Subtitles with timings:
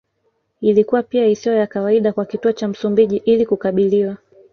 [0.61, 4.17] Ilikuwa pia isiyo ya kawaida kwa Kituo cha Msumbiji ili kukabiliwa